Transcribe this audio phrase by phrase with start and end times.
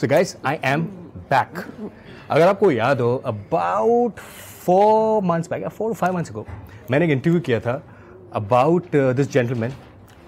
[0.00, 0.82] So guys I am
[1.30, 1.58] back
[2.30, 4.18] अगर आपको याद हो about
[4.64, 6.44] four months back four five months को
[6.90, 7.80] मैंने एक इंटरव्यू किया था
[8.34, 9.72] about this gentleman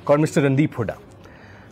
[0.06, 0.96] call mister Randeep Hooda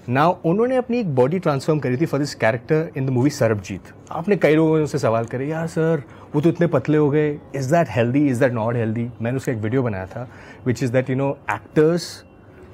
[0.09, 3.93] ना उन्होंने अपनी एक बॉडी ट्रांसफॉर्म करी थी for this character in the movie Sarbjit
[4.13, 6.03] आपने कई लोगों से सवाल करे, यार सर
[6.35, 9.53] वो तो इतने पतले हो गए is that healthy is that not healthy मैंने उसका
[9.53, 10.29] एक वीडियो बनाया था
[10.67, 12.25] which is that you know actors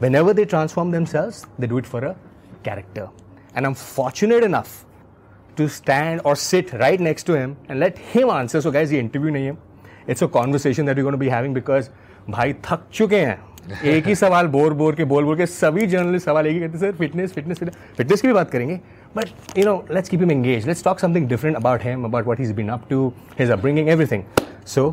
[0.14, 2.12] whenever they transform themselves they do it for a
[2.64, 3.08] character
[3.56, 4.91] and I am fortunate enough
[5.58, 9.00] to stand और sit right next to him and let him answer so guys ये
[9.00, 9.56] interview नहीं है
[10.08, 11.88] it's a conversation that you gonna be having because
[12.30, 13.40] भाई थक चुके हैं
[13.84, 16.78] एक ही सवाल बोर बोर के बोल बोल के सभी जर्नलिस्ट सवाल एक ही कहते
[16.78, 17.58] सर फिटनेस फिटनेस
[17.96, 18.80] फिटनेस की भी बात करेंगे
[19.16, 22.40] but you know let's keep him engage let's talk something different about him about what
[22.40, 22.98] he's been up to
[23.40, 24.24] his upbringing everything.
[24.74, 24.84] So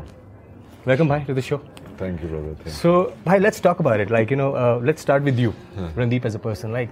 [0.86, 1.60] welcome bhai to the show.
[2.00, 2.54] Thank you, brother.
[2.60, 2.92] Thank so
[3.26, 4.14] bhai let's talk about it.
[4.18, 5.54] Like you know uh, let's start with you
[5.96, 6.72] randeep as a person.
[6.72, 6.90] Like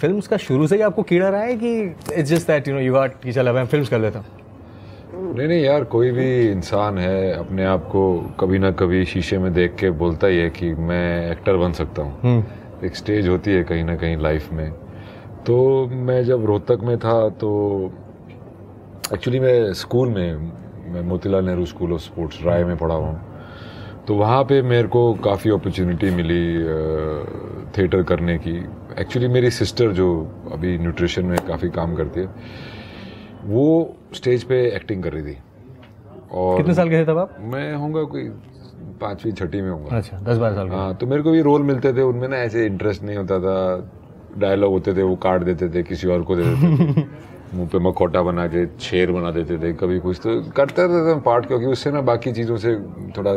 [0.00, 2.80] films का शुरू से ही आपको कीड़ा रहा है कि it's just that you know
[2.80, 4.26] you got कि चल मैं फिल्म्स कर लेता हूँ?
[5.34, 8.02] नहीं नहीं यार कोई भी इंसान है अपने आप को
[8.40, 12.02] कभी ना कभी शीशे में देख के बोलता ही है कि मैं एक्टर बन सकता
[12.02, 12.44] हूँ।
[12.84, 14.70] एक स्टेज होती है कहीं ना कहीं लाइफ में।
[15.46, 17.50] तो मैं जब रोहतक में था तो
[19.14, 20.36] एक्चुअली मैं स्कूल में
[20.92, 23.12] मैं Motilal Nehru school of sports Rai में पढ़ा हुआ
[24.08, 26.42] तो वहाँ पे मेरे को काफ़ी अपॉर्चुनिटी मिली
[27.72, 28.60] थिएटर करने की।
[28.98, 30.06] एक्चुअली मेरी सिस्टर जो
[30.52, 32.28] अभी न्यूट्रिशन में काफ़ी काम करती है
[33.44, 33.64] वो
[34.14, 35.36] स्टेज पे एक्टिंग कर रही थी।
[36.32, 37.36] और कितने साल के थे तब आप?
[37.40, 38.28] मैं होंगे कोई
[39.00, 41.92] पाँचवीं छठी में होंगे अच्छा दस बारह साल हाँ तो मेरे को भी रोल मिलते
[41.92, 43.56] थे उनमें ना ऐसे इंटरेस्ट नहीं होता था।
[44.38, 47.06] डायलॉग होते थे वो काट देते थे किसी और को दे देते थे।
[47.54, 51.20] मुँह पे मखौटा बना के शेर बना देते थे कभी कुछ तो करते रहते थे
[51.20, 52.74] पार्ट क्योंकि उससे ना बाकी चीज़ों से
[53.16, 53.32] थोड़ा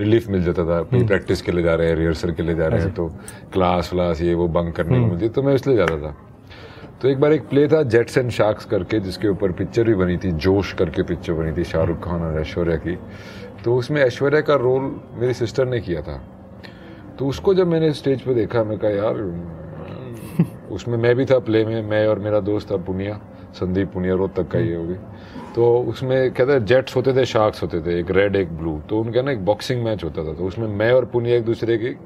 [0.00, 2.66] रिलीफ मिल जाता था। कहीं प्रैक्टिस के लिए जा रहे हैं रिहर्सल के लिए जा
[2.66, 3.06] रहे हैं तो
[3.52, 6.14] क्लास व्लास ये वो बंक करने को मिलती तो मैं इसलिए जाता था।
[7.02, 10.16] तो एक बार एक प्ले था जेट्स एंड शार्क्स करके जिसके ऊपर पिक्चर भी बनी
[10.16, 12.96] थी जोश करके पिक्चर बनी थी शाहरुख खान और ऐश्वर्या की।
[13.64, 16.20] तो उसमें ऐश्वर्या का रोल मेरी सिस्टर ने किया था।
[17.18, 21.64] तो उसको जब मैंने स्टेज पर देखा मैं कहा यार उसमें मैं भी था प्ले
[21.64, 23.20] में मैं और मेरा दोस्त था पुनिया।
[23.54, 24.94] संदीप पुनिया रोहतक का ही होगी
[25.54, 29.00] तो उसमें कहते हैं जेट्स होते थे शार्क्स होते थे एक रेड एक ब्लू तो
[29.00, 31.96] उनका ना एक बॉक्सिंग मैच होता था तो उसमें मैं और पुनिया एक दूसरे की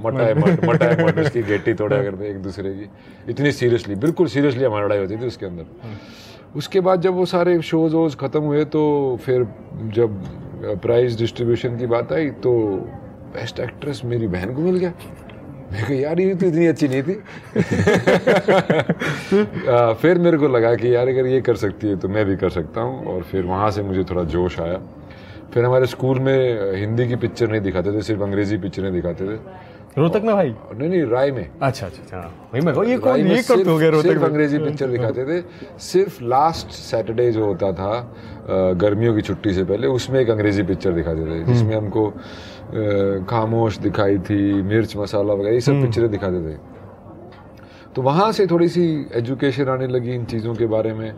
[0.00, 2.86] मटा है मट मटा मट उसकी गेटी तोड़ा करते एक दूसरे की।
[3.30, 5.64] इतनी सीरियसली बिल्कुल सीरियसली हमारी लड़ाई होती थी उसके अंदर।
[6.56, 8.82] उसके बाद जब वो सारे शोज़ वोज खत्म हुए तो
[9.24, 9.46] फिर
[9.94, 10.22] जब
[10.82, 12.52] प्राइज डिस्ट्रीब्यूशन की बात आई तो
[13.34, 14.92] बेस्ट एक्ट्रेस मेरी बहन को मिल गया।
[15.72, 17.14] मैं कहा यार ये तो इतनी अच्छी नहीं थी।
[19.68, 22.36] आ, फिर मेरे को लगा कि यार अगर ये कर सकती है तो मैं भी
[22.36, 24.78] कर सकता हूँ और फिर वहाँ से मुझे थोड़ा जोश आया।
[25.54, 29.38] फिर हमारे स्कूल में हिंदी की पिक्चर नहीं दिखाते थे सिर्फ़ अंग्रेज़ी पिक्चरें दिखाते थे।
[29.98, 30.54] रोहतक में भाई?
[30.72, 32.18] नहीं नहीं राय में। अच्छा अच्छा अच्छा
[32.52, 35.42] वही मैं ये कौन ये कब हो गया रोहतक अंग्रेज़ी पिक्चर दिखाते थे।
[35.80, 40.92] सिर्फ़ लास्ट सैटरडे जो होता था गर्मियों की छुट्टी से पहले उसमें एक अंग्रेज़ी पिक्चर
[40.92, 42.08] दिखाते थे जिसमें हमको
[43.28, 46.56] खामोश दिखाई थी मिर्च मसाला वगैरह ये सब पिक्चरें दिखाते थे।
[47.94, 51.12] तो वहाँ से थोड़ी सी एजुकेशन आने लगी इन चीज़ों के बारे में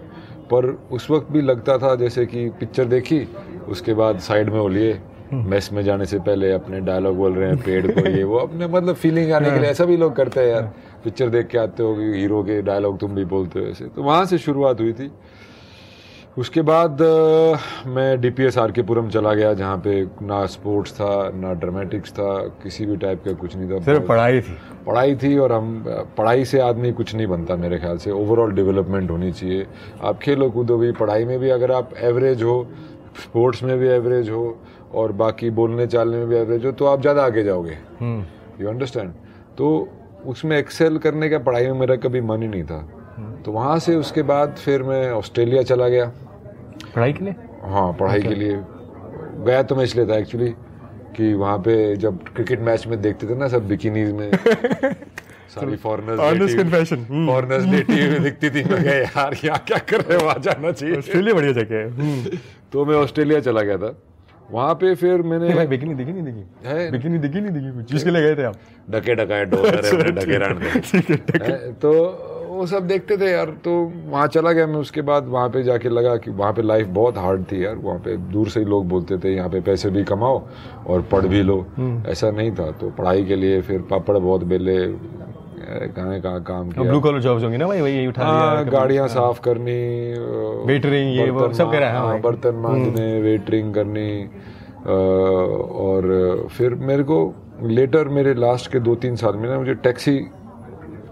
[0.50, 3.26] पर उस वक्त भी लगता था जैसे कि पिक्चर देखी
[3.68, 5.00] उसके बाद साइड में वो लिए।
[5.32, 8.66] मेस में जाने से पहले अपने डायलॉग बोल रहे हैं पेड़ को ये वो अपने
[8.66, 10.72] मतलब फीलिंग आने के लिए ऐसा भी लोग करते हैं यार।
[11.04, 14.02] पिक्चर देख के आते हो कि हीरो के डायलॉग तुम भी बोलते हो ऐसे। तो
[14.02, 15.10] वहाँ से शुरुआत हुई थी।
[16.38, 17.02] उसके बाद
[17.86, 21.52] मैं डी पी एस आर के पुरम चला गया जहाँ पे ना स्पोर्ट्स था ना
[21.54, 24.56] ड्रामेटिक्स था किसी भी टाइप का कुछ नहीं था। सिर्फ़ पढ़ाई थी।
[24.86, 25.84] पढ़ाई थी और हम
[26.18, 29.66] पढ़ाई से आदमी कुछ नहीं बनता मेरे ख्याल से। ओवरऑल डेवलपमेंट होनी चाहिए।
[30.02, 32.66] आप खेलो कूदो भी पढ़ाई में भी अगर आप एवरेज हो
[33.20, 34.58] स्पोर्ट्स में भी एवरेज हो
[34.94, 37.78] और बाकी बोलने चालने में भी एवरेज हो तो आप ज़्यादा आगे जाओगे।
[38.60, 39.12] यू अंडरस्टैंड
[39.58, 39.88] तो
[40.26, 42.78] उसमें एक्सेल करने का पढ़ाई में मेरा कभी मन ही नहीं था।
[43.44, 46.06] तो वहाँ से उसके बाद फिर मैं ऑस्ट्रेलिया चला गया।
[46.94, 47.34] पढ़ाई के लिए?
[47.62, 48.60] हाँ पढ़ाई के लिए।
[49.46, 50.48] गया तो मैं इसलिए था एक्चुअली
[51.16, 54.30] कि वहाँ पे जब क्रिकेट मैच में देखते थे ना सब बिकिनीज में
[55.48, 56.92] सारी फॉरनर्स।
[57.26, 60.26] फॉरनर्स लेटी हुई दिखती थी। मैं कहा यार यहाँ क्या कर रहे हो?
[60.26, 62.38] आ जाना चाहिए। ऑस्ट्रेलिया बढ़िया जगह है। हम्म।
[62.72, 63.94] तो मैं ऑस्ट्रेलिया चला गया था।
[64.50, 66.90] वहाँ पे फिर मैंने भाई बिकिनी दिखी नहीं दिखी है?
[66.90, 68.54] बिकिनी दिखी नहीं दिखी कुछ। जिसके लिए गए थे आप?
[68.90, 71.92] डके डकाए डॉलर है डके। रान तो
[72.48, 73.72] वो सब देखते थे यार। तो
[74.06, 77.18] वहाँ चला गया मैं। उसके बाद वहाँ पे जाके लगा कि वहाँ पे लाइफ बहुत
[77.18, 80.04] हार्ड थी यार। वहाँ पे दूर से ही लोग बोलते थे यहाँ पे पैसे भी
[80.04, 80.46] कमाओ
[80.86, 81.66] और पढ़ भी लो।
[82.08, 84.78] ऐसा नहीं था। तो पढ़ाई के लिए फिर पापड़ बहुत बेले
[85.96, 89.06] कहाँ कहाँ काम किया। ब्लू कॉलर जॉब्स होंगी ना भाई वही उठा हाँ लिया गाड़ियाँ
[89.08, 89.78] साफ़ करनी
[90.68, 94.10] Waitering, ये वो सब करा है, हाँ, हाँ। बर्तन मांजने वेटरिंग करनी
[94.86, 97.18] और फिर मेरे को
[97.62, 100.18] लेटर मेरे लास्ट के दो तीन साल में ना मुझे टैक्सी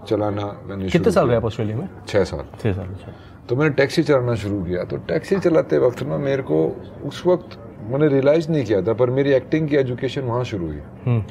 [0.09, 1.87] चलाना मैंने कितने साल रहे आप ऑस्ट्रेलिया में?
[2.07, 3.11] छः साल। छः साल अच्छा।
[3.49, 6.65] तो मैंने टैक्सी चलाना शुरू किया। तो टैक्सी चलाते वक्त ना मेरे को
[7.05, 7.57] उस वक्त
[7.91, 11.21] मैंने रियलाइज़ नहीं किया था पर मेरी एक्टिंग की एजुकेशन वहाँ शुरू हुई। हम्म।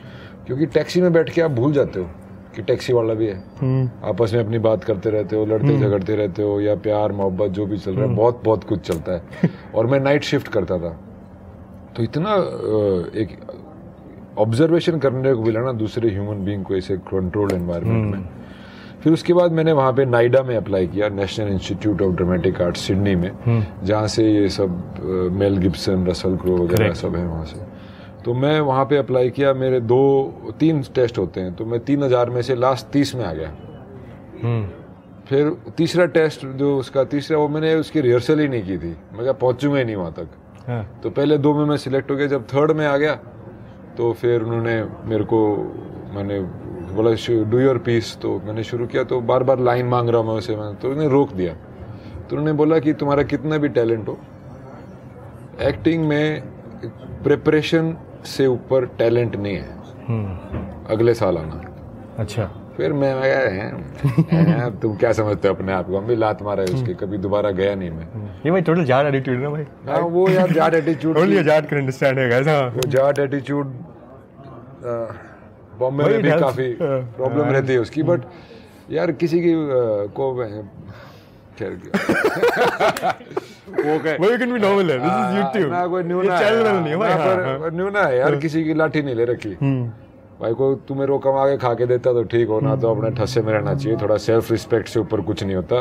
[0.47, 2.07] क्योंकि टैक्सी में बैठ के आप भूल जाते हो।
[2.57, 6.17] कि टैक्सी वाला भी है। हम्म। आपस में अपनी बात करते रहते हो लड़ते झगड़ते
[6.17, 9.51] रहते हो या प्यार मोहब्बत जो भी चल रहा है बहुत बहुत कुछ चलता है।
[9.75, 10.99] और मैं नाइट शिफ्ट करता था।
[11.97, 12.35] तो इतना
[13.21, 13.37] एक
[14.39, 18.29] ऑब्जर्वेशन करने को मिला ना दूसरे ह्यूमन बीइंग को ऐसे कंट्रोल्ड एनवायरनमेंट में।
[19.03, 22.77] फिर उसके बाद मैंने वहाँ पे नाइडा में अप्लाई किया national institute of dramatic art
[22.77, 23.31] Sydney में
[23.85, 27.72] जहाँ से ये सब मेल गिब्सन रसल क्रो वगैरह सब है वहाँ से।
[28.25, 30.03] तो मैं वहाँ पे अप्लाई किया मेरे दो
[30.61, 33.49] तीन टेस्ट होते हैं तो मैं तीन हज़ार में से लास्ट तीस में आ गया।
[34.43, 34.65] हम्म।
[35.27, 39.23] फिर तीसरा टेस्ट जो उसका तीसरा वो मैंने उसकी रिहर्सल ही नहीं की थी। मैं
[39.23, 40.29] क्या पहुंचूँगा ही नहीं वहाँ तक।
[40.69, 43.15] हाँ। तो पहले दो में मैं सिलेक्ट हो गया जब थर्ड में आ गया
[43.97, 45.41] तो फिर उन्होंने मेरे को
[46.15, 46.41] मैंने
[46.93, 47.11] बोला
[47.51, 50.35] डू योर पीस तो मैंने शुरू किया तो बार बार लाइन मांग रहा हूँ मैं
[50.35, 54.19] उसे मैं तो उन्होंने रोक दिया। तो उन्होंने बोला कि तुम्हारा कितना भी टैलेंट हो
[55.63, 56.43] एक्टिंग में
[57.25, 59.77] प्रिपरेशन से ऊपर टैलेंट नहीं है।
[60.09, 61.75] हम्म। अगले साल आना।
[62.19, 62.45] अच्छा।
[62.77, 63.95] फिर मैं कहा, "हैं,
[64.31, 65.99] हैं, तुम क्या समझते हो अपने आप को?
[65.99, 69.39] हम भी लात मारे उसके कभी दोबारा गया नहीं मैं। ये भाई टोटल जार एटीट्यूड
[69.39, 72.69] ना भाई। हाँ वो यार Jat attitude only a Jat can understand है गाइस हाँ।
[72.71, 73.67] वो जाट एटीट्यूड
[75.79, 78.21] बॉम्बे में भी काफ़ी हाँ, प्रॉब्लम हाँ। रहती है उसकी बट
[78.91, 79.53] यार किसी की
[80.09, 80.35] को
[81.59, 81.81] खैर
[83.73, 86.69] वो कहे वो कैन बी नॉर्मल है दिस इज़ यूट्यूब ना कोई ये न्यूना चैनल
[86.77, 89.55] नहीं भाई पर। न्यूना है यार किसी की लाठी नहीं ले रखी
[90.41, 92.91] भाई को तू मेरे को कमा के खा के देता तो ठीक हो ना तो
[92.91, 95.77] अपने ठस्से में रहना चाहिए थोड़ा सेल्फ रिस्पेक्ट से ऊपर कुछ नहीं होता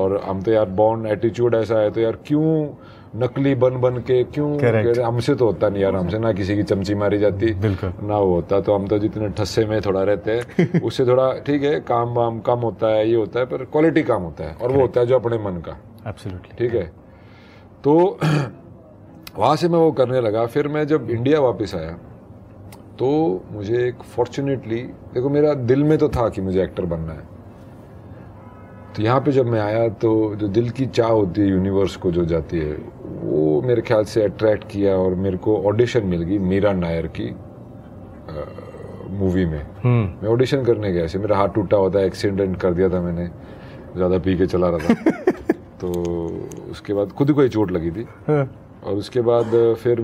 [0.00, 2.50] और हम तो यार बॉन्ड एटीट्यूड ऐसा है तो यार क्यों
[3.16, 4.48] नकली बन बन के क्यों
[5.02, 8.60] हमसे तो होता नहीं यार हमसे ना किसी की चमची मारी जाती ना वो होता
[8.60, 12.38] तो हम तो जितने ठस्से में थोड़ा रहते हैं उससे थोड़ा ठीक है काम वाम
[12.46, 15.06] कम होता है ये होता है पर क्वालिटी काम होता है और वो होता है
[15.06, 15.76] जो अपने मन का
[16.58, 16.90] ठीक है
[17.86, 17.94] तो
[19.38, 21.92] वहाँ से मैं वो करने लगा। फिर मैं जब इंडिया वापस आया
[22.98, 23.08] तो
[23.52, 24.82] मुझे एक फॉर्चुनेटली
[25.14, 27.24] देखो मेरा दिल में तो था कि मुझे एक्टर बनना है।
[28.96, 32.10] तो यहाँ पे जब मैं आया तो जो दिल की चाह होती है यूनिवर्स को
[32.12, 32.76] जो जाती है
[33.22, 37.28] वो मेरे ख्याल से अट्रैक्ट किया और मेरे को ऑडिशन मिल गई मीरा नायर की
[39.18, 42.74] मूवी में। हम्म। मैं ऑडिशन करने गया ऐसे मेरा हाथ टूटा हुआ था एक्सीडेंट कर
[42.74, 43.28] दिया था मैंने
[43.96, 45.88] ज़्यादा पी के चला रहा था। तो
[46.70, 48.50] उसके बाद खुद को ही चोट लगी थी। हाँ,
[48.84, 50.00] और उसके बाद फिर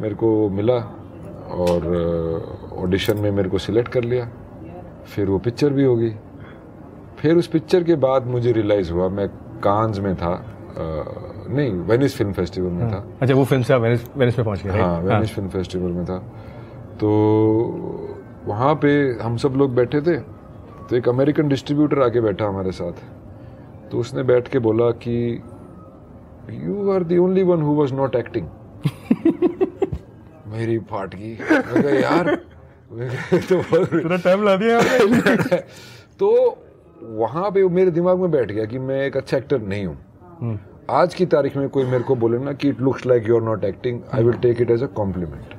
[0.00, 0.74] मेरे को मिला
[1.50, 1.80] और
[2.78, 4.28] ऑडिशन में मेरे को सिलेक्ट कर लिया।
[5.06, 6.12] फिर वो पिक्चर भी होगी।
[7.18, 9.28] फिर उस पिक्चर के बाद मुझे रियलाइज़ हुआ मैं
[9.60, 11.04] कांज में था। अ,
[11.48, 14.80] नहीं वेनिस फ़िल्म फेस्टिवल में था। अच्छा वो फ़िल्म से वेनिस वेनिस में पहुँच गए
[14.80, 15.00] हाँ?
[15.00, 16.18] वेनिस फ़िल्म फेस्टिवल में था।
[17.00, 17.10] तो
[18.46, 20.16] वहाँ पे हम सब लोग बैठे थे।
[20.90, 22.92] तो एक अमेरिकन डिस्ट्रीब्यूटर आके बैठा हमारे साथ।
[23.90, 25.16] तो उसने बैठ के बोला कि
[26.64, 28.46] you are the only one who was not acting
[30.52, 31.36] मेरी फाट गई
[31.82, 32.34] मैं यार
[33.48, 34.80] तो पूरा टाइम ला दिया
[36.18, 36.30] तो
[37.02, 39.96] वहाँ पे मेरे दिमाग में बैठ गया कि मैं एक अच्छा एक्टर नहीं हूँ।
[40.40, 40.58] हम्म,
[40.90, 43.42] आज की तारीख में कोई मेरे को बोले ना कि it looks like you are
[43.42, 45.54] not acting I will take it as a compliment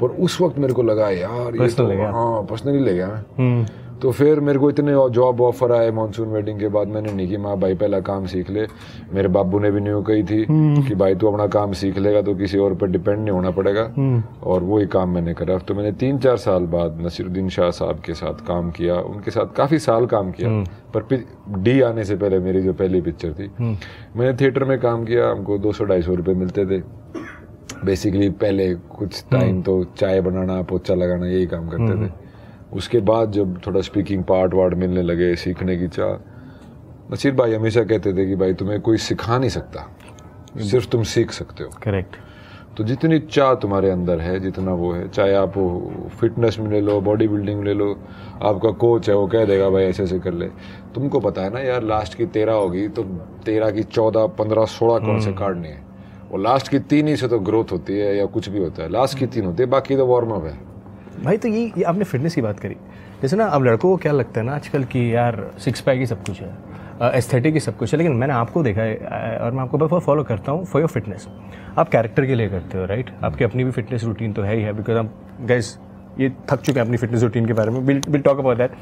[0.00, 3.66] पर उस वक्त मेरे को लगा यार ये तो हाँ पर्सनली ले गया मैं। हम्म,
[4.02, 7.36] तो फिर मेरे को इतने जॉब ऑफ़र आए मानसून वेडिंग के बाद। मैंने नहीं कि
[7.36, 8.66] माँ भाई पहला काम सीख ले।
[9.12, 10.44] मेरे बाबू ने भी न्यू कही थी
[10.88, 13.82] कि भाई तू अपना काम सीख लेगा तो किसी और पर डिपेंड नहीं होना पड़ेगा।
[14.42, 18.14] और वही काम मैंने करा। तो मैंने तीन चार साल बाद नसीरुद्दीन शाह साहब के
[18.14, 20.48] साथ काम किया। उनके साथ काफ़ी साल काम किया।
[20.94, 21.24] पर
[21.58, 25.58] डी आने से पहले मेरी जो पहली पिक्चर थी मैंने थिएटर में काम किया। हमको
[25.58, 26.80] दो सौ ढाई सौ रुपये मिलते थे।
[27.84, 32.27] बेसिकली पहले कुछ टाइम तो चाय बनाना पोचा लगाना यही काम करते थे।
[32.72, 37.84] उसके बाद जब थोड़ा स्पीकिंग पार्ट वार्ट मिलने लगे सीखने की चाह नसीर भाई हमेशा
[37.84, 39.86] कहते थे कि भाई तुम्हें कोई सिखा नहीं सकता।
[40.60, 42.16] सिर्फ़ तुम सीख सकते हो। करेक्ट
[42.76, 45.52] तो जितनी चाह तुम्हारे अंदर है जितना वो है चाहे आप
[46.20, 47.90] फिटनेस में ले लो बॉडी बिल्डिंग में ले लो
[48.42, 50.46] आपका कोच है वो कह देगा भाई ऐसे ऐसे कर ले।
[50.94, 53.02] तुमको पता है ना यार लास्ट की तेरह होगी तो
[53.44, 55.82] तेरह की चौदह पंद्रह सोलह कौन से काटनी है?
[56.32, 58.88] और लास्ट की तीन ही से तो ग्रोथ होती है या कुछ भी होता है।
[58.88, 60.58] लास्ट की तीन होती है बाकी तो वार्म अप है।
[61.24, 62.76] भाई तो ये, ये आपने फिटनेस की बात करी।
[63.22, 66.06] जैसे ना अब लड़कों को क्या लगता है ना आजकल कि यार सिक्स पैक ही
[66.06, 69.62] सब कुछ है एस्थेटिक ही सब कुछ है लेकिन मैंने आपको देखा है और मैं
[69.62, 71.26] आपको बहुत फॉलो करता हूँ फॉर योर फिटनेस
[71.78, 74.62] आप कैरेक्टर के लिए करते हो राइट आपकी अपनी भी फिटनेस रूटीन तो है ही
[74.62, 75.78] है बिकॉज़ आप गैस
[76.20, 78.72] ये थक चुके हैं अपनी फिटनेस रूटीन के बारे में will talk about that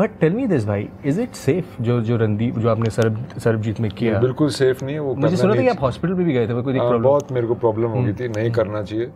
[0.00, 3.80] but tell me this भाई इज़ इट सेफ़ जो जो रणदीप जो आपने सरब सरबजीत
[3.80, 4.18] में किया?
[4.20, 6.62] बिल्कुल सेफ़ नहीं है वो मुझे सुना था कि आप हॉस्पिटल में भी गए थे
[6.62, 9.10] कोई हाँ, प्रॉब्लम बहुत मेरे को प्रॉब्लम हो गई थी नहीं करना चाहिए।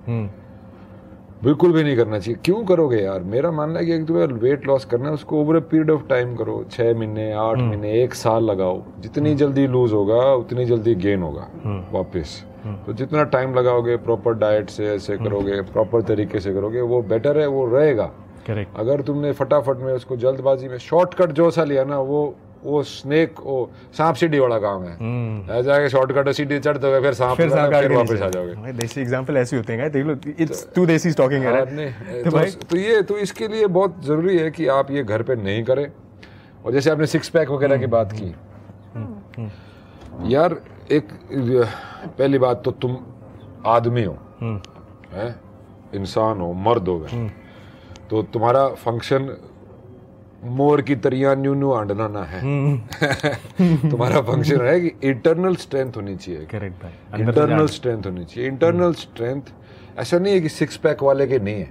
[1.44, 3.22] बिल्कुल भी नहीं करना चाहिए। क्यों करोगे यार?
[3.22, 6.02] मेरा मानना है कि एक तुम्हें वेट लॉस करना है उसको over a period of
[6.08, 10.94] time करो। छह महीने आठ महीने एक साल लगाओ। जितनी जल्दी लूज होगा उतनी जल्दी
[10.94, 11.48] गेन होगा
[11.92, 12.44] वापस।
[12.86, 17.38] तो जितना टाइम लगाओगे प्रॉपर डाइट से ऐसे करोगे प्रॉपर तरीके से करोगे वो बेटर
[17.38, 18.10] है वो रहेगा।
[18.46, 22.22] करेक्ट अगर तुमने फटाफट में उसको जल्दबाजी में शॉर्टकट जो सा लिया ना वो
[22.64, 24.94] वो स्नेक वो सांप सीढ़ी वाला काम है।
[25.58, 28.22] ऐसा है कि शॉर्टकट सीढ़ी चढ़ते हुए फिर सांप फिर लगाना, सरकार फिर के वापस
[28.22, 32.30] आ जाओगे। देसी एग्जांपल ऐसे होते हैं देख लो इट्स टू देसी टॉकिंग हाँ, तो
[32.30, 35.64] तो, तो ये तो इसके लिए बहुत ज़रूरी है कि आप ये घर पे नहीं
[35.64, 35.86] करें।
[36.64, 38.34] और जैसे आपने सिक्स पैक वगैरह की बात की।
[40.34, 40.56] यार
[40.92, 41.08] एक
[42.18, 42.96] पहली बात तो तुम
[43.66, 44.16] आदमी हो।
[45.94, 47.28] इंसान हो मर्द हो।
[48.10, 49.28] तो तुम्हारा फ़ंक्शन
[50.44, 52.40] मोर की तरिया न्यू न्यू आंडना ना है।
[53.90, 58.92] तुम्हारा फ़ंक्शन है कि इंटरनल स्ट्रेंथ होनी चाहिए। करेक्ट भाई। इंटरनल स्ट्रेंथ होनी चाहिए। इंटरनल
[58.92, 59.42] स्ट्रेंथ
[59.98, 61.70] ऐसा नहीं है कि सिक्स पैक वाले के नहीं है।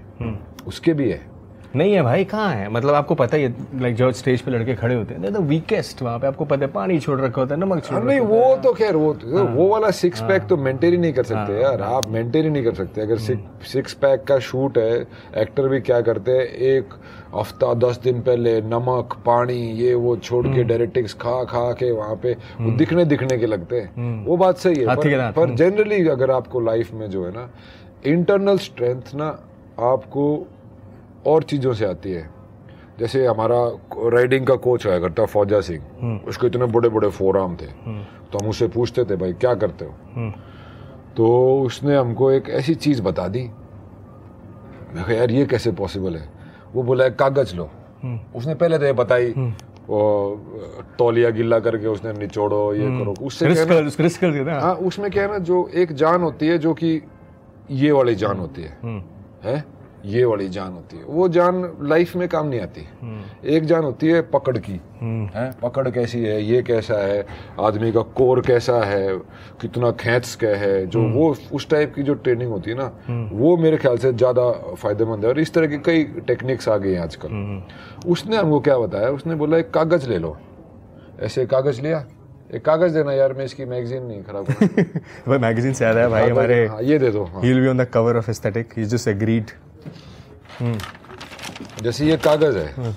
[0.68, 1.33] उसके भी है।
[1.75, 2.68] नहीं है भाई कहाँ है?
[2.70, 6.01] मतलब आपको पता ही है लाइक जो स्टेज पे लड़के खड़े होते हैं द वीकेस्ट
[6.01, 8.56] वहाँ पे। आपको पता है पानी छोड़ रखा होता है नमक छोड़ हाँ, नहीं वो
[8.63, 11.82] तो खैर वो तो, वो वाला सिक्स पैक तो मेंटेन ही नहीं कर सकते यार।
[11.82, 15.01] आप मेंटेन ही नहीं कर सकते। अगर सिक्स पैक का शूट है
[15.38, 16.46] एक्टर भी क्या करते हैं?
[16.46, 16.94] एक
[17.36, 22.15] हफ़्ता दस दिन पहले नमक पानी ये वो छोड़ के डायरेक्टिक्स खा खा के वहाँ
[22.24, 26.60] पे वो दिखने दिखने के लगते हैं। वो बात सही है पर जनरली अगर आपको
[26.62, 27.50] लाइफ में जो है ना
[28.06, 29.27] इंटरनल स्ट्रेंथ ना
[29.92, 30.25] आपको
[31.27, 32.30] और चीज़ों से आती है।
[33.00, 33.60] जैसे हमारा
[34.10, 38.50] राइडिंग का कोच आया करता फौजा सिंह। उसके इतने बड़े बड़े फोराम थे तो हम
[38.50, 40.32] उससे पूछते थे भाई क्या करते हो?
[41.18, 41.25] तो
[41.62, 43.44] उसने हमको एक ऐसी चीज़ बता दी।
[44.94, 46.30] मैं कहा यार ये कैसे पॉसिबल है?
[46.74, 47.70] वो बोला कागज़ लो।
[48.36, 49.34] उसने पहले तो ये बताई
[51.00, 55.68] तौलिया गिल्ला करके उसने निचोड़ो ये करो। उससे रिस्क हैं उसमें क्या है ना जो
[55.75, 57.01] एक जान होती है जो कि
[57.72, 59.01] ये वाली जान होती है। हम्म,
[59.44, 59.63] है?
[60.06, 62.82] ये वाली जान होती है। वो जान लाइफ में काम नहीं आती।
[63.56, 65.52] एक जान होती है पकड़ की। हम्म, है?
[65.62, 66.42] पकड़ कैसी है?
[66.44, 67.26] ये कैसा है?
[67.60, 69.18] आदमी का कोर कैसा है?
[69.62, 70.86] कितना खेच क्या है?
[70.88, 74.52] जो वो उस टाइप की जो ट्रेनिंग होती है ना वो मेरे ख्याल से ज़्यादा
[74.76, 78.78] फ़ायदेमंद है। और इस तरह की कई टेक्निक्स आ गई हैं आजकल। उसने हमको क्या
[78.78, 79.10] बताया?
[79.10, 80.38] उसने बोला एक कागज़ ले लो।
[81.22, 82.06] ऐसे कागज़ लिया?
[82.56, 84.46] एक कागज़ देना यार मैं इसकी मैगजीन नहीं खराब
[85.28, 87.68] भाई मैगजीन से याद है भाई हमारे हाँ, ये दे दो हाँ। He will be
[87.68, 89.52] on the cover of aesthetic he just agreed
[91.84, 92.94] जैसे ये कागज़ है।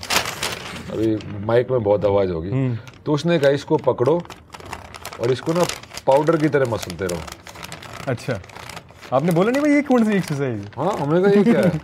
[0.91, 1.15] अभी
[1.45, 2.75] माइक में बहुत आवाज़ होगी।
[3.05, 4.21] तो उसने कहा इसको पकड़ो
[5.21, 5.63] और इसको ना
[6.07, 7.21] पाउडर की तरह मसलते रहो।
[8.07, 8.39] अच्छा।
[9.13, 11.81] आपने बोला नहीं भाई ये कौन सी एक्सरसाइज हाँ हमने कहा ये क्या है?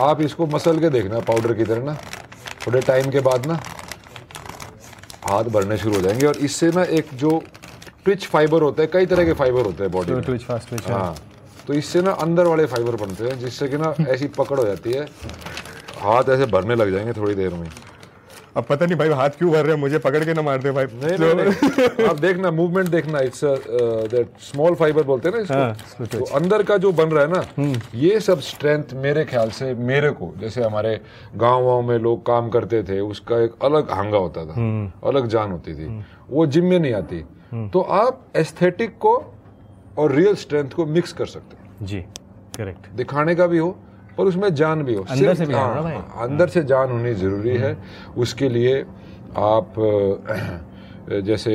[0.00, 1.96] आप इसको मसल के देखना पाउडर की तरह ना।
[2.66, 3.60] थोड़े टाइम के बाद ना
[5.24, 7.42] हाथ भरने शुरू हो जाएँगे। और इससे ना एक जो
[8.04, 10.88] ट्विच फाइबर होता है कई तरह के फाइबर होते हैं बॉडी में। ट्विच फास्ट ट्विच
[10.88, 11.14] हाँ।
[11.66, 14.92] तो इससे ना अंदर वाले फाइबर बनते हैं जिससे कि ना ऐसी पकड़ हो जाती
[14.92, 15.06] है।
[16.00, 17.68] हाथ ऐसे भरने लग जाएँगे थोड़ी देर में।
[18.56, 19.80] अब पता नहीं भाई हाथ क्यों भर रहे हैं?
[19.80, 23.40] मुझे पकड़ के ना मार दे भाई। नहीं नहीं, नहीं। आप देखना मूवमेंट देखना इट्स
[23.44, 27.24] दैट स्मॉल फाइबर बोलते हैं ना हाँ, इसको इसको तो अंदर का जो बन रहा
[27.24, 31.00] है ना ये सब स्ट्रेंथ मेरे ख्याल से मेरे को जैसे हमारे
[31.36, 34.54] गाँव वाँव में लोग काम करते थे उसका एक अलग हांगा होता था
[35.04, 37.24] अलग जान होती थी। वो जिम में नहीं आती।
[37.72, 39.16] तो आप एस्थेटिक को
[39.98, 42.00] और रियल स्ट्रेंथ को मिक्स कर सकते हैं। जी
[42.56, 43.70] करेक्ट दिखाने का भी हो
[44.18, 45.94] पर उसमें जान भी हो। अंदर से भी आ, हो भाई।
[46.28, 47.76] अंदर से जान होनी ज़रूरी है।
[48.16, 48.82] उसके लिए
[49.36, 49.74] आप
[51.10, 51.54] जैसे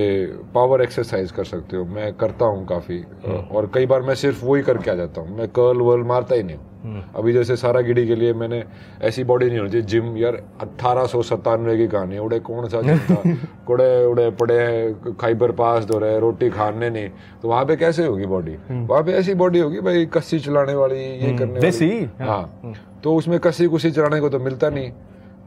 [0.55, 3.03] पावर एक्सरसाइज कर सकते हो। मैं करता हूँ काफ़ी।
[3.51, 6.43] और कई बार मैं सिर्फ़ वही करके आ जाता हूँ। मैं कर्ल वर्ल मारता ही
[6.43, 8.63] नहीं हूँ। अभी जैसे सारा गिड़ी के लिए मैंने
[9.01, 12.81] ऐसी बॉडी नहीं होनी चाहिए। जिम यार अट्ठारह सौ सत्तानवे की कहानी उड़े कौन सा
[12.81, 13.21] जिम था?
[13.67, 17.09] कुड़े उड़े पड़े हैं खाइबर पास दो रहे रोटी खाने नहीं।
[17.41, 20.99] तो वहाँ पे कैसे होगी बॉडी वहाँ पे ऐसी बॉडी होगी भाई कस्सी चलाने वाली
[20.99, 22.73] ये करने देसी, वाली। हाँ।
[23.03, 24.91] तो उसमें कस्सी कुसी चलाने को तो मिलता नहीं।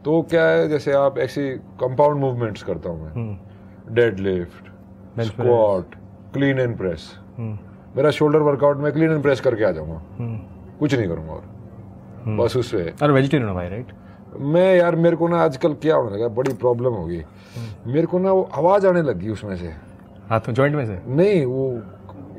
[0.04, 1.48] तो क्या है जैसे आप ऐसी
[1.80, 3.49] कंपाउंड मूवमेंट्स करता हूँ मैं।
[4.20, 4.68] Deadlift
[5.14, 5.94] Bench squat
[6.34, 7.10] clean and press
[7.96, 10.02] मेरा शोल्डर वर्कआउट में क्लीन एंड प्रेस करके आ जाऊँगा।
[10.80, 13.92] कुछ नहीं करूँगा और। बस उससे। और वेजिटेरियन हो भाई राइट
[14.54, 17.22] मैं यार मेरे को ना आजकल क्या होने लगा बड़ी प्रॉब्लम होगी
[17.86, 19.68] मेरे को ना वो आवाज़ आने लगी उसमें से।
[20.30, 21.00] हाथ जॉइंट में से?
[21.06, 21.82] नहीं वो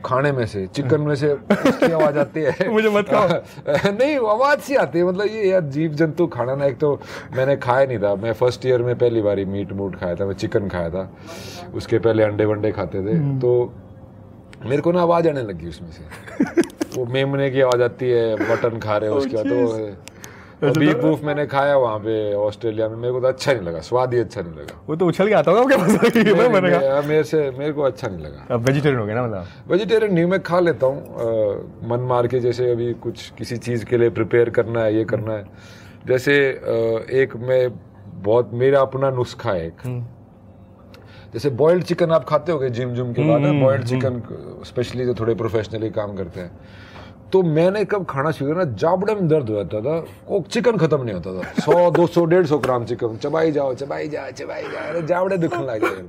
[0.06, 4.60] खाने में से चिकन में से उसकी आवाज़ आती है। मुझे मत कहो नहीं आवाज़
[4.60, 7.00] सी आती है मतलब ये यार जीव जंतु खाना ना एक तो
[7.36, 10.34] मैंने खाया नहीं था। मैं फ़र्स्ट ईयर में पहली बार मीट मूट खाया था मैं
[10.36, 11.10] चिकन खाया था।
[11.76, 13.52] उसके पहले अंडे वंडे खाते थे तो
[14.66, 16.62] मेरे को ना आवाज़ आने लगी उसमें से।
[16.98, 20.11] वो मेमने की आवाज़ आती है बटन खा रहे हो उसके बाद तो
[20.64, 23.80] और बीफ बूफ मैंने खाया वहाँ पे ऑस्ट्रेलिया में। मेरे को तो अच्छा नहीं लगा
[23.82, 27.72] स्वाद ही अच्छा नहीं लगा। वो तो उछल के आता होगा क्या मेरे, से मेरे
[27.74, 29.72] को अच्छा नहीं लगा। अब वेजिटेरियन हो गया ना मतलब?
[29.72, 33.98] वेजिटेरियन नहीं मैं खा लेता हूँ। मन मार के जैसे अभी कुछ किसी चीज़ के
[33.98, 35.46] लिए प्रिपेयर करना है ये करना है।
[36.08, 36.34] जैसे
[37.22, 37.70] एक मैं
[38.24, 39.82] बहुत मेरा अपना नुस्खा है एक।
[41.34, 44.22] जैसे बॉइल्ड चिकन आप खाते होगे जिम जुम के बाद बॉइल्ड चिकन
[44.66, 46.52] स्पेशली जो थोड़े प्रोफेशनली काम करते हैं।
[47.34, 49.96] तो मैंने कब खाना शुरू किया ना जाबड़े में दर्द हो जाता था
[50.28, 53.74] वो चिकन खत्म नहीं होता था। सौ दो सौ डेढ़ सौ ग्राम चिकन चबाई जाओ
[53.82, 56.02] चबाई जाओ चबाई जाओ अरे जाबड़े दुखने लग गए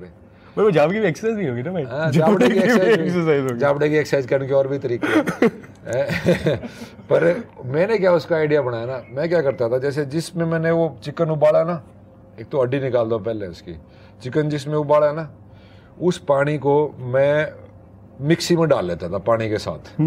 [0.57, 1.83] भाई वो जाम की एक्सरसाइज नहीं होगी ना भाई?
[1.83, 5.21] हाँ, जाबड़े की एक्सरसाइज एक्सरसाइज होगी। जाबड़े की एक्सरसाइज करने के और भी तरीके
[7.11, 7.25] पर
[7.65, 11.31] मैंने क्या उसका आइडिया बनाया ना मैं क्या करता था जैसे जिसमें मैंने वो चिकन
[11.31, 11.83] उबाला ना
[12.41, 13.77] एक तो हड्डी निकाल दो पहले उसकी
[14.23, 15.29] चिकन जिसमें उबाला ना
[16.01, 16.75] उस पानी को
[17.15, 17.53] मैं
[18.29, 20.01] मिक्सी में डाल लेता था पानी के साथ।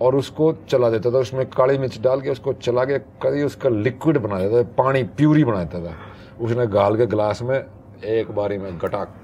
[0.00, 3.68] और उसको चला देता था उसमें काली मिर्च डाल के उसको चला के कभी उसका
[3.68, 5.94] लिक्विड बना देता था पानी प्यूरी बना देता था।
[6.40, 9.14] उसने गाल के गिलास में एक बारी में गटाक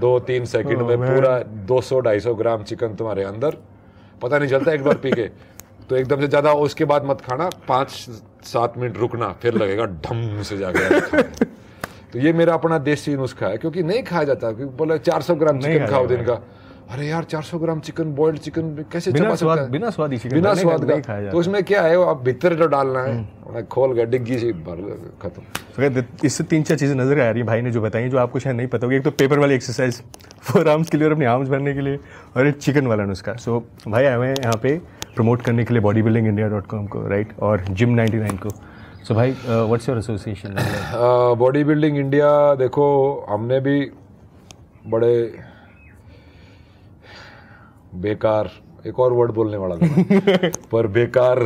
[0.00, 3.56] दो तीन सेकंड में पूरा 200 250 ग्राम चिकन तुम्हारे अंदर।
[4.22, 5.28] पता नहीं चलता एक बार पी के।
[5.88, 7.90] तो एकदम से ज़्यादा उसके बाद मत खाना पाँच
[8.44, 11.22] सात मिनट रुकना फिर लगेगा ढम से जाके खाना।
[12.12, 15.60] तो ये मेरा अपना देसी नुस्खा है क्योंकि नहीं खाया जाता क्योंकि बोले 400 ग्राम
[15.60, 16.40] चिकन खाओ दिन का।
[16.90, 20.54] अरे यार 400 ग्राम चिकन बॉइल्ड चिकन कैसे बिना चबा स्वाद बिना स्वाद चिकन बिना
[20.54, 23.14] स्वाद का। खाया तो उसमें क्या है वो आप भीतर जो डालना है
[23.46, 24.82] उन्हें खोल के डिग्गी से भर
[25.22, 25.42] खत्म।
[25.90, 28.38] तो इससे तीन चार चीज़ें नज़र आ रही है भाई ने जो बताई जो आपको
[28.38, 30.02] शायद नहीं पता होगी। एक तो पेपर वाली एक्सरसाइज
[30.42, 31.98] फोर आर्म्स के लिए और अपने आर्म्स भरने के लिए
[32.36, 34.76] और एक चिकन वाला नुस्खा। सो भाई आए हुए हैं यहाँ पे
[35.14, 38.36] प्रमोट करने के लिए body building India dot com को राइट और जिम नाइन्टी नाइन
[38.36, 38.50] को।
[39.04, 40.54] सो भाई what's your association
[41.64, 42.86] bodybuilding India देखो
[43.30, 43.80] हमने भी
[44.86, 45.14] बड़े
[48.02, 48.50] बेकार
[48.86, 51.38] एक और वर्ड बोलने वाला था पर बेकार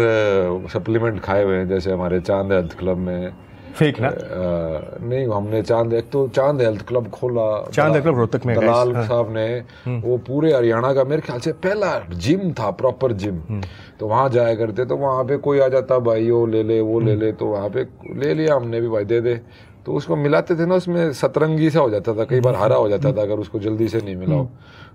[0.73, 3.33] सप्लीमेंट खाए हुए हैं जैसे हमारे चाँद हेल्थ क्लब में
[3.75, 4.09] फेक ना?
[4.09, 8.57] अ, नहीं हमने चाँद एक तो चाँद हेल्थ क्लब खोला चाँद हेल्थ क्लब रोहतक में
[8.57, 9.64] दलाल हाँ। साहब ने
[10.00, 13.61] वो पूरे हरियाणा का मेरे ख्याल से पहला जिम था प्रॉपर जिम
[14.00, 17.00] तो वहाँ जाया करते तो वहाँ पे कोई आ जाता भाई वो ले ले वो
[17.00, 19.40] ले ले तो वहाँ पे ले लिया हमने भी भाई दे दे।
[19.87, 22.88] तो उसको मिलाते थे ना उसमें सतरंगी सा हो जाता था कई बार हरा हो
[22.88, 24.45] जाता था अगर उसको जल्दी से नहीं मिलाओ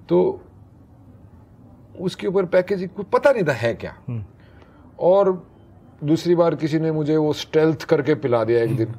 [0.10, 0.42] तो
[2.00, 3.96] उसके ऊपर पैकेजिंग कुछ पता नहीं था है क्या।
[5.00, 5.32] और
[6.04, 8.96] दूसरी बार किसी ने मुझे वो स्टेल्थ करके पिला दिया एक दिन।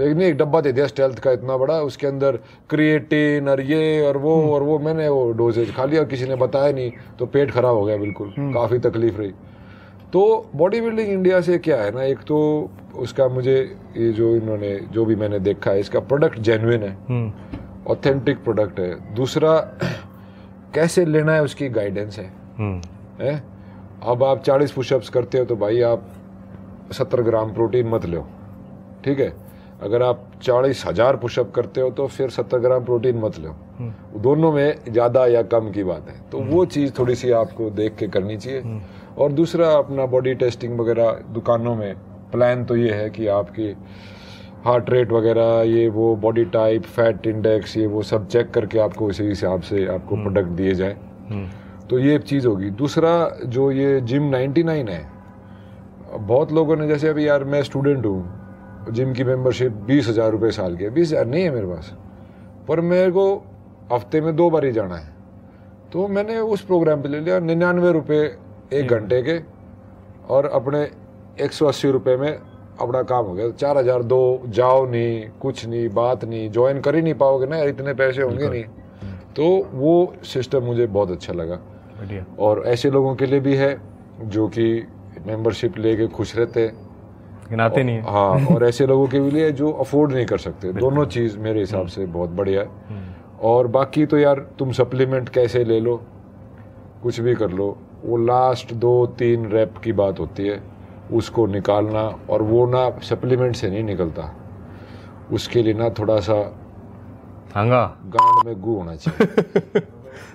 [0.00, 2.36] एक नहीं एक डब्बा दे दिया स्टेल्थ का इतना बड़ा उसके अंदर
[2.70, 6.36] क्रिएटिन और ये और वो और वो मैंने वो डोजेज खा लिया और किसी ने
[6.36, 9.32] बताया नहीं तो पेट खराब हो गया बिल्कुल काफ़ी तकलीफ़ रही।
[10.12, 12.38] तो बॉडी बिल्डिंग इंडिया से क्या है ना एक तो
[12.94, 13.56] उसका मुझे
[13.96, 18.80] ये जो इन्होंने जो भी मैंने देखा है इसका प्रोडक्ट जेन्युइन है। हम्म। ऑथेंटिक प्रोडक्ट
[18.80, 19.78] है। दूसरा
[20.76, 22.30] कैसे लेना है उसकी गाइडेंस है?
[22.58, 23.42] हम्म। है?
[24.04, 26.02] अब आप 40 पुशअप्स करते हो तो भाई आप
[26.92, 28.26] 70 ग्राम प्रोटीन मत लो।
[29.04, 29.32] ठीक है?
[29.82, 33.54] अगर आप चालीस हज़ार पुशअप करते हो तो फिर 70 ग्राम प्रोटीन मत लो।
[34.20, 37.96] दोनों में ज़्यादा या कम की बात है। तो वो चीज़ थोड़ी सी आपको देख
[37.96, 38.80] के करनी चाहिए।
[39.18, 41.94] और दूसरा अपना बॉडी टेस्टिंग वगैरह दुकानों में
[42.32, 43.74] प्लान तो ये है कि आपकी
[44.66, 49.06] हार्ट रेट वगैरह ये वो बॉडी टाइप फैट इंडेक्स ये वो सब चेक करके आपको
[49.06, 50.96] उसी हिसाब से आपको प्रोडक्ट दिए जाए।
[51.90, 53.12] तो ये एक चीज़ होगी। दूसरा
[53.46, 55.04] जो ये जिम 99 है
[56.18, 60.50] बहुत लोगों ने जैसे अभी यार मैं स्टूडेंट हूँ जिम की मेंबरशिप बीस हज़ार रुपये
[60.52, 61.92] साल की बीस हज़ार नहीं है मेरे पास
[62.68, 63.26] पर मेरे को
[63.92, 65.14] हफ़्ते में दो बार ही जाना है।
[65.92, 68.20] तो मैंने उस प्रोग्राम पे ले लिया निन्यानवे रुपये
[68.72, 69.38] एक घंटे के
[70.34, 70.82] और अपने
[71.44, 72.38] एक सौ अस्सी रुपये में
[72.80, 76.94] अपना काम हो गया। चार हज़ार दो जाओ नहीं कुछ नहीं बात नहीं ज्वाइन कर
[76.96, 78.64] ही नहीं पाओगे ना इतने पैसे होंगे नहीं
[79.36, 81.58] तो वो सिस्टम मुझे बहुत अच्छा लगा।
[82.38, 83.76] और ऐसे लोगों के लिए भी है
[84.24, 84.66] जो कि
[85.26, 89.70] मेंबरशिप लेके खुश रहते। हैं आते नहीं है। हाँ और ऐसे लोगों के लिए जो
[89.72, 93.04] अफोर्ड नहीं कर सकते। दोनों चीज़ मेरे हिसाब से बहुत बढ़िया है।
[93.42, 95.96] और बाकी तो यार तुम सप्लीमेंट कैसे ले लो?
[97.02, 100.60] कुछ भी कर लो। वो लास्ट दो तीन रैप की बात होती है।
[101.12, 104.34] उसको निकालना और वो ना सप्लीमेंट से नहीं निकलता।
[105.32, 106.34] उसके लिए ना थोड़ा सा
[107.56, 109.80] हंगा। गांड में गू होना चाहिए।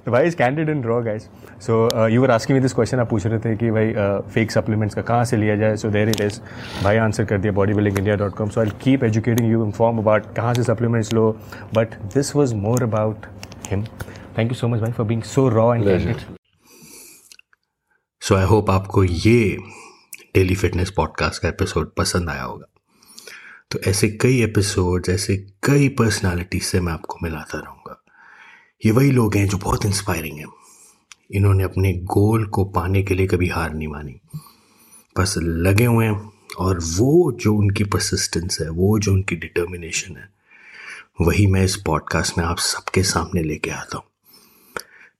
[0.05, 1.29] तो भाई is candid in raw guys
[1.61, 3.93] so you were asking me this question आप पूछ रहे थे कि भाई
[4.33, 5.75] फेक सप्लीमेंट्स का कहाँ से लिया जाए?
[5.75, 6.39] सो देर इट इज़
[6.83, 10.33] भाई आंसर कर दिया bodybuilding India dot com so I keep educating you inform about
[10.35, 11.37] कहाँ से supplements low
[11.73, 13.25] but this was more about
[13.67, 13.83] him
[14.37, 16.15] thank you so much भाई for being so raw and
[18.21, 19.57] so I hope आपको ये
[20.35, 22.65] daily fitness podcast का episode पसंद आया होगा।
[23.71, 28.03] तो ऐसे कई एपिसोड्स ऐसे कई पर्सनालिटी से मैं आपको मिलाता रहूँगा।
[28.85, 30.45] ये वही लोग हैं जो बहुत इंस्पायरिंग हैं।
[31.31, 34.19] इन्होंने अपने गोल को पाने के लिए कभी हार नहीं मानी।
[35.17, 40.29] बस लगे हुए हैं और वो जो उनकी परसिस्टेंस है, वो जो उनकी डिटर्मिनेशन है,
[41.21, 44.05] वही मैं इस पॉडकास्ट में आप सबके सामने लेके आता हूँ।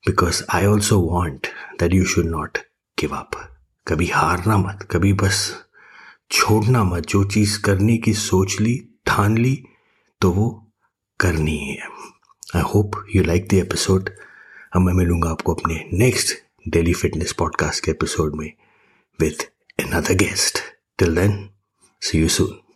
[0.08, 1.47] Because I also want
[1.80, 2.58] that you should not
[3.00, 3.58] give up
[3.91, 5.65] कभी हारना मत, कभी बस
[6.32, 9.63] छोड़ना मत। जो चीज़ करने की सोच ली, ठान ली
[10.21, 10.71] तो वो
[11.19, 11.88] करनी है
[12.56, 14.10] I hope you like the episode
[14.75, 18.54] अब मैं मिलूँगा आपको अपने नेक्स्ट डेली फिटनेस पॉडकास्ट के एपिसोड में
[19.19, 19.51] with
[19.84, 20.60] another guest
[20.97, 21.49] till then
[22.01, 22.70] see you soon.